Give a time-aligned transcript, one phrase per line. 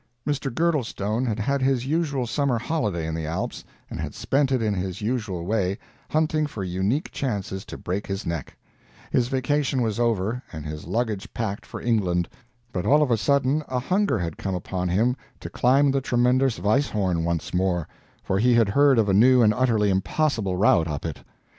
[0.25, 0.51] Mr.
[0.51, 4.73] Girdlestone had had his usual summer holiday in the Alps, and had spent it in
[4.73, 5.77] his usual way,
[6.09, 8.57] hunting for unique chances to break his neck;
[9.11, 12.27] his vacation was over, and his luggage packed for England,
[12.73, 16.57] but all of a sudden a hunger had come upon him to climb the tremendous
[16.57, 17.87] Weisshorn once more,
[18.23, 21.19] for he had heard of a new and utterly impossible route up it.